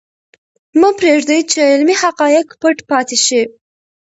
[0.79, 3.41] مه پرېږدئ چې علمي حقایق پټ پاتې شي.